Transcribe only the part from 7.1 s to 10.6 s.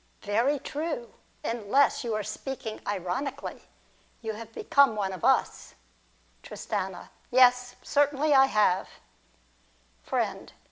Yes. Certainly I have. Friend.